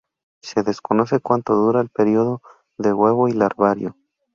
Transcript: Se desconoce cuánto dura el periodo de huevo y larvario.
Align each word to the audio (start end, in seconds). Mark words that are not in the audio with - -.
Se 0.41 0.63
desconoce 0.63 1.19
cuánto 1.19 1.53
dura 1.53 1.79
el 1.79 1.89
periodo 1.89 2.41
de 2.79 2.91
huevo 2.91 3.27
y 3.27 3.33
larvario. 3.33 3.95